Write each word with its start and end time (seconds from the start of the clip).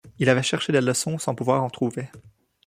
Il 0.17 0.29
avait 0.29 0.41
cherché 0.41 0.73
des 0.73 0.81
leçons 0.81 1.19
sans 1.19 1.35
pouvoir 1.35 1.63
en 1.63 1.69
trouver. 1.69 2.09